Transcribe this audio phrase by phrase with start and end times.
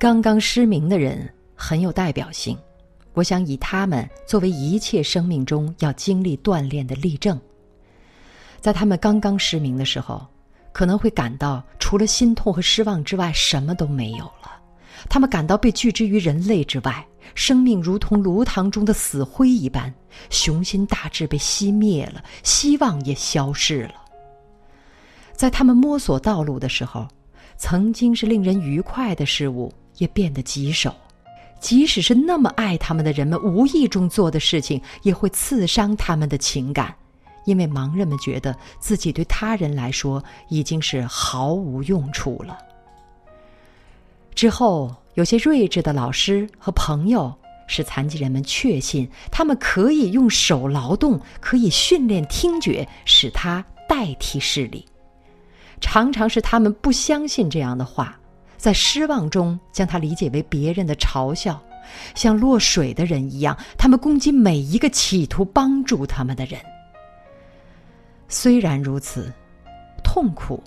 [0.00, 2.56] 刚刚失明的人很有代表性，
[3.12, 7.38] 我想以他们作为一切生命中要经历锻炼的例证。
[8.62, 10.26] 在他们刚刚失明的时候，
[10.72, 14.58] 可能会感到除了心痛和失望之外，什么都没有了。
[15.10, 19.92] 他们感到被拒之于人类之外，生命如同炉膛中的死灰一般，
[20.30, 23.96] 雄心大志被熄灭了，希望也消逝了。
[25.34, 27.06] 在他们摸索道路的时候，
[27.58, 30.92] 曾经是令人愉快的事物也变得棘手，
[31.60, 36.94] 即使是那么爱他们的人们无意中做的事情，也会刺伤他们的情感，
[37.44, 42.58] 因为盲人们觉得自己对他人来说已经是毫无用处了。
[44.34, 47.30] 之后，有些睿智的老师和朋友
[47.66, 54.84] 使残疾人们确信，他们可以用手劳动，可以训练听觉，使它代替视力。
[55.80, 58.19] 常常是他们不相信这样的话，
[58.60, 61.60] 在失望中将它理解为别人的嘲笑，
[62.14, 66.60] 像落水的人一样，他们攻击每一个企图帮助他们的人。
[68.28, 69.32] 虽然如此，
[70.04, 70.62] 痛苦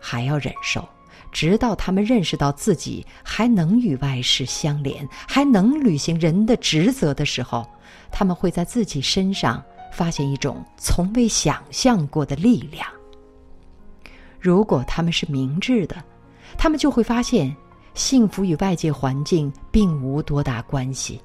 [0.00, 0.88] 还要忍受，
[1.30, 7.68] 直到他们认识到自己还能与外世相连，还能履行人的职责的时候，
[8.10, 12.86] 他们会在自己身上发现一种从未想象过的力量。
[14.40, 16.02] 如果他们是明智的，
[16.56, 17.54] 他们就会发现，
[17.94, 21.20] 幸福与外界环境并无多大关系。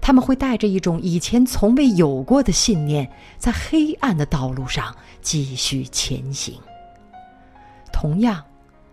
[0.00, 6.54] 他们会带着一种以前从未有过的信念，在黑暗的道路上继续前行。
[7.92, 8.42] 同样，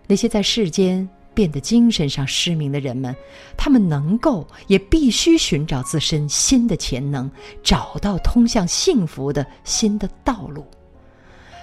[0.05, 3.15] 那些在世间变得精神上失明的人们，
[3.55, 7.29] 他们能够也必须寻找自身新的潜能，
[7.63, 10.65] 找到通向幸福的新的道路。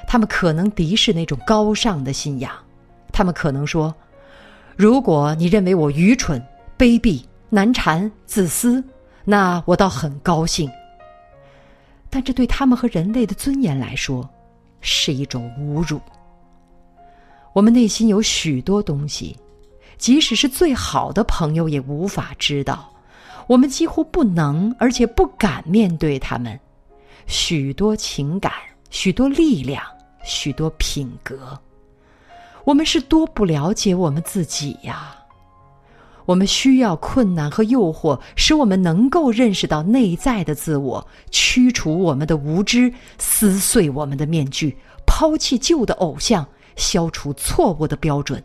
[0.07, 2.53] 他们可能敌视那种高尚的信仰，
[3.15, 3.95] 他们可能说
[4.77, 6.45] ：“如果你认为我愚蠢、
[6.77, 8.83] 卑鄙、难缠、自私，
[9.25, 10.69] 那我倒很高兴。”
[12.11, 14.29] 但这对他们和人类的尊严来说，
[14.81, 16.01] 是一种侮辱。
[17.53, 19.37] 我们内心有许多东西，
[19.97, 22.93] 即使是最好的朋友也无法知道。
[23.47, 26.59] 我们几乎不能，而且不敢面对他们。
[27.27, 28.53] 许多情感，
[28.91, 29.81] 许多力量。
[30.27, 31.57] 许多品格，
[32.65, 35.17] 我们是多不了解我们自己呀！
[36.25, 44.77] 我们需要困难和诱惑，使我们能够认识到内在的自我，驱除我们的无知，撕碎我们的面具，
[45.07, 48.43] 抛弃旧的偶像，消除错误的标准。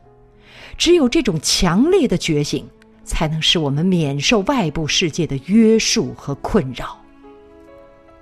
[0.77, 2.67] 只有这种强烈的觉醒，
[3.05, 6.97] 才能使我们免受外部世界的约束和困扰。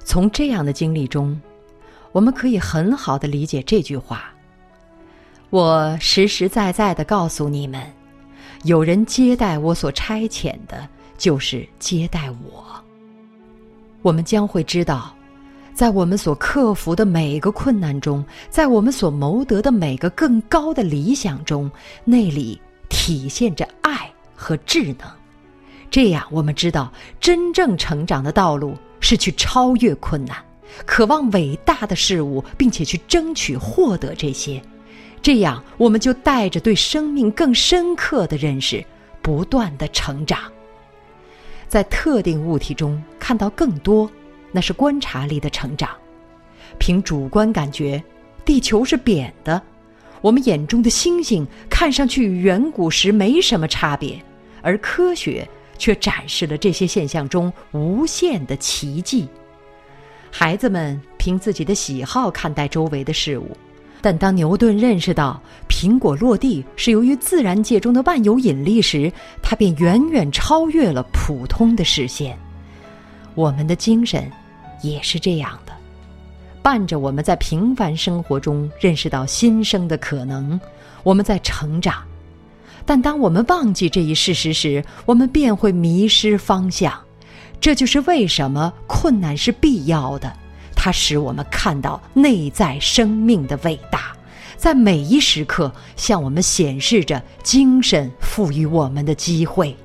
[0.05, 1.39] 从这样的经历中。
[2.13, 4.33] 我们可以很好的理解这句话。
[5.49, 7.81] 我实实在在的告诉你们，
[8.63, 10.85] 有人接待我所差遣的，
[11.17, 12.65] 就是接待我。
[14.01, 15.15] 我们将会知道，
[15.73, 21.71] 在我们所克服的每个困难中，在我们所谋得的每个更高的理想中，
[22.03, 22.59] 那里
[22.89, 25.09] 体现着爱和智能。
[25.89, 26.91] 这样，我们知道
[27.21, 30.35] 真正成长的道路是去超越困难。
[30.85, 34.61] 渴望伟大的事物，并且去争取获得这些，
[35.21, 38.83] 这样我们就带着对生命更深刻的认识，
[39.21, 40.39] 不断的成长。
[41.67, 44.09] 在特定物体中看到更多，
[44.51, 45.89] 那是观察力的成长。
[46.79, 48.01] 凭主观感觉，
[48.45, 49.61] 地球是扁的，
[50.21, 54.21] 我们眼中的星星看上去与远古时没什么差别，
[54.61, 55.45] 而科学
[55.77, 59.27] 却展示了这些现象中无限的奇迹。
[60.31, 63.57] 孩子们凭自己的喜好看待周围的事物，
[64.01, 72.37] 但当牛顿认识到苹果落地是由于自然界中的万有引力时，他便远远超越了普通的视线。
[73.35, 74.31] 我们的精神
[74.81, 75.73] 也是这样的，
[76.61, 80.59] 伴着我们在平凡生活中认识到新生的可能，
[81.03, 82.03] 我们在成长。
[82.85, 86.93] 但当我们忘记这一事实时，我们便会迷失方向。
[87.59, 90.31] 这就是为什么困难是必要的，
[90.87, 94.15] 它使我们看到内在生命的伟大，
[94.55, 99.75] 在每一时刻向我们显示着精神赋予我们的机会。